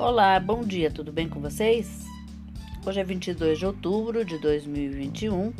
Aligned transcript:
Olá, 0.00 0.38
bom 0.38 0.62
dia, 0.62 0.92
tudo 0.92 1.10
bem 1.10 1.28
com 1.28 1.40
vocês? 1.40 2.06
Hoje 2.86 3.00
é 3.00 3.04
22 3.04 3.58
de 3.58 3.66
outubro 3.66 4.24
de 4.24 4.38
2021 4.38 5.52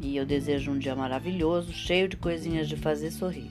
e 0.00 0.16
eu 0.16 0.26
desejo 0.26 0.72
um 0.72 0.78
dia 0.78 0.96
maravilhoso, 0.96 1.72
cheio 1.72 2.08
de 2.08 2.16
coisinhas 2.16 2.68
de 2.68 2.74
fazer 2.74 3.12
sorrir. 3.12 3.48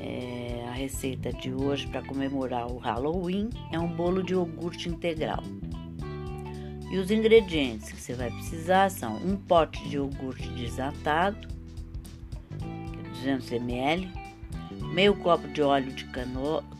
É, 0.00 0.64
a 0.68 0.70
receita 0.70 1.32
de 1.32 1.52
hoje 1.52 1.88
para 1.88 2.02
comemorar 2.02 2.70
o 2.70 2.78
Halloween 2.78 3.50
é 3.72 3.78
um 3.80 3.88
bolo 3.88 4.22
de 4.22 4.34
iogurte 4.34 4.88
integral. 4.88 5.42
E 6.88 6.98
os 6.98 7.10
ingredientes 7.10 7.90
que 7.90 8.00
você 8.00 8.14
vai 8.14 8.30
precisar 8.30 8.92
são 8.92 9.16
um 9.16 9.34
pote 9.34 9.82
de 9.88 9.96
iogurte 9.96 10.48
desatado, 10.50 11.48
200 13.14 13.50
ml, 13.50 14.08
meio 14.98 15.14
copo 15.14 15.46
de 15.46 15.62
óleo 15.62 15.92
de 15.92 16.04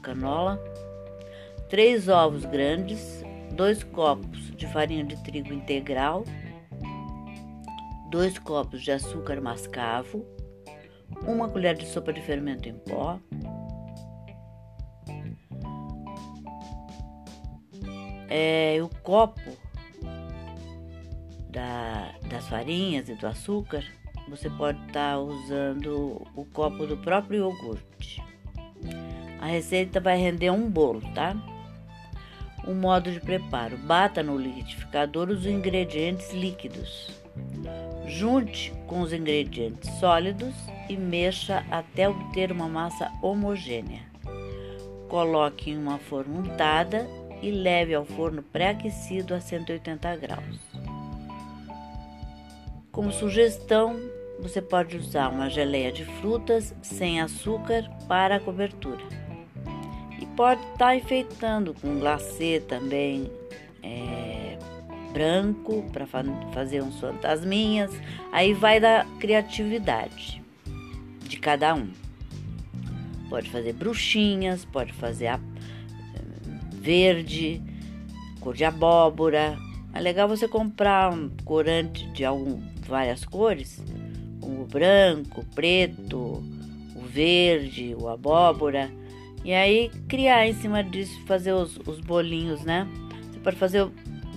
canola, 0.03 0.61
três 1.69 2.09
ovos 2.09 2.45
grandes, 2.45 3.23
dois 3.53 3.85
copos 3.85 4.51
de 4.57 4.67
farinha 4.67 5.05
de 5.05 5.17
trigo 5.23 5.53
integral, 5.53 6.25
dois 8.11 8.37
copos 8.37 8.83
de 8.83 8.91
açúcar 8.91 9.41
mascavo, 9.41 10.27
uma 11.29 11.49
colher 11.49 11.77
de 11.77 11.87
sopa 11.87 12.13
de 12.13 12.21
fermento 12.21 12.69
em 12.69 12.75
pó, 12.75 13.21
é, 18.29 18.81
o 18.83 18.89
copo 19.05 19.57
da, 21.51 22.17
das 22.29 22.49
farinhas 22.49 23.09
e 23.09 23.15
do 23.15 23.29
açúcar 23.29 23.85
você 24.29 24.51
pode 24.51 24.79
estar 24.87 25.13
tá 25.15 25.19
usando 25.19 26.27
o 26.37 26.45
copo 26.53 26.87
do 26.87 26.97
próprio 26.97 27.41
iogurte. 27.41 28.23
A 29.41 29.47
receita 29.47 30.01
vai 30.01 30.19
render 30.19 30.51
um 30.51 30.69
bolo, 30.69 31.01
tá? 31.15 31.37
O 32.67 32.75
modo 32.75 33.11
de 33.11 33.21
preparo: 33.21 33.77
bata 33.79 34.23
no 34.23 34.37
liquidificador 34.37 35.31
os 35.31 35.47
ingredientes 35.47 36.33
líquidos. 36.33 37.11
Junte 38.07 38.73
com 38.87 39.01
os 39.01 39.13
ingredientes 39.13 39.91
sólidos 39.99 40.55
e 40.89 40.97
mexa 40.97 41.65
até 41.71 42.09
obter 42.09 42.51
uma 42.51 42.69
massa 42.69 43.11
homogênea. 43.23 44.03
Coloque 45.09 45.71
em 45.71 45.79
uma 45.79 45.99
forma 45.99 46.41
untada 46.41 47.07
e 47.41 47.51
leve 47.51 47.95
ao 47.95 48.05
forno 48.05 48.43
pré-aquecido 48.43 49.35
a 49.35 49.41
180 49.41 50.17
graus. 50.17 50.59
Como 52.91 53.13
sugestão, 53.13 53.97
você 54.41 54.63
pode 54.63 54.97
usar 54.97 55.29
uma 55.29 55.51
geleia 55.51 55.91
de 55.91 56.05
frutas 56.05 56.75
sem 56.81 57.21
açúcar 57.21 57.89
para 58.07 58.37
a 58.37 58.41
cobertura. 58.41 59.03
E 60.21 60.27
pode 60.27 60.61
estar 60.61 60.79
tá 60.79 60.97
enfeitando 60.97 61.75
com 61.75 61.99
glacê 61.99 62.63
também 62.67 63.31
é, 63.83 64.57
branco 65.13 65.85
para 65.93 66.07
fa 66.07 66.23
fazer 66.53 66.83
uns 66.83 67.01
fantasminhas. 67.01 67.91
Aí 68.33 68.55
vai 68.55 68.79
da 68.79 69.05
criatividade 69.19 70.43
de 71.23 71.39
cada 71.39 71.75
um. 71.75 71.91
Pode 73.29 73.51
fazer 73.51 73.73
bruxinhas, 73.75 74.65
pode 74.65 74.93
fazer 74.93 75.27
a, 75.27 75.41
verde, 76.73 77.61
cor 78.41 78.55
de 78.55 78.65
abóbora. 78.65 79.59
É 79.93 80.01
legal 80.01 80.29
você 80.29 80.47
comprar 80.47 81.13
um 81.13 81.29
corante 81.45 82.07
de 82.13 82.25
algum, 82.25 82.63
várias 82.87 83.25
cores 83.25 83.83
o 84.43 84.65
branco, 84.65 85.41
o 85.41 85.45
preto, 85.55 86.43
o 86.95 87.01
verde, 87.01 87.95
o 87.99 88.09
abóbora. 88.09 88.91
E 89.45 89.53
aí 89.53 89.91
criar 90.09 90.47
em 90.47 90.55
cima 90.55 90.83
disso, 90.83 91.21
fazer 91.27 91.53
os, 91.53 91.79
os 91.87 92.01
bolinhos, 92.01 92.63
né? 92.63 92.87
Você 93.31 93.41
pode 93.41 93.57
fazer 93.57 93.89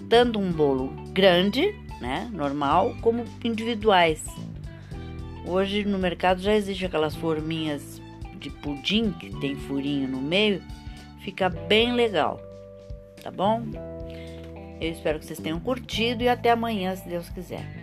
tanto 0.09 0.40
um 0.40 0.51
bolo 0.51 0.94
grande, 1.11 1.73
né? 2.00 2.29
Normal, 2.31 2.95
como 3.01 3.25
individuais. 3.44 4.23
Hoje 5.45 5.84
no 5.84 5.97
mercado 5.97 6.41
já 6.41 6.53
existe 6.53 6.85
aquelas 6.85 7.16
forminhas 7.16 8.01
de 8.40 8.50
pudim 8.50 9.11
que 9.11 9.29
tem 9.40 9.56
furinho 9.56 10.07
no 10.07 10.22
meio. 10.22 10.61
Fica 11.22 11.50
bem 11.50 11.94
legal, 11.94 12.40
tá 13.23 13.31
bom? 13.31 13.63
Eu 14.79 14.91
espero 14.91 15.19
que 15.19 15.25
vocês 15.25 15.40
tenham 15.40 15.59
curtido 15.59 16.23
e 16.23 16.29
até 16.29 16.50
amanhã, 16.50 16.95
se 16.95 17.07
Deus 17.07 17.29
quiser. 17.29 17.80